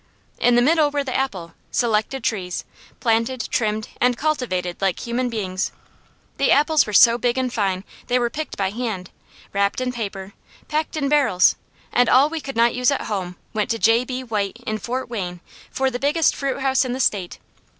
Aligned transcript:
In 0.39 0.55
the 0.55 0.63
middle 0.63 0.89
were 0.89 1.03
the 1.03 1.15
apple; 1.15 1.53
selected 1.69 2.23
trees, 2.23 2.65
planted, 2.99 3.47
trimmed, 3.51 3.89
and 4.01 4.17
cultivated 4.17 4.81
like 4.81 5.01
human 5.01 5.29
beings. 5.29 5.71
The 6.37 6.49
apples 6.51 6.87
were 6.87 6.91
so 6.91 7.19
big 7.19 7.37
and 7.37 7.53
fine 7.53 7.83
they 8.07 8.17
were 8.17 8.31
picked 8.31 8.57
by 8.57 8.71
hand, 8.71 9.11
wrapped 9.53 9.79
in 9.79 9.91
paper, 9.91 10.33
packed 10.67 10.97
in 10.97 11.07
barrels, 11.07 11.55
and 11.93 12.09
all 12.09 12.31
we 12.31 12.41
could 12.41 12.55
not 12.57 12.73
use 12.73 12.89
at 12.89 13.01
home 13.01 13.35
went 13.53 13.69
to 13.69 13.77
J. 13.77 14.03
B. 14.03 14.23
White 14.23 14.57
in 14.65 14.79
Fort 14.79 15.07
Wayne 15.07 15.39
for 15.69 15.91
the 15.91 15.99
biggest 15.99 16.35
fruit 16.35 16.61
house 16.61 16.83
in 16.83 16.93
the 16.93 16.99
state. 16.99 17.37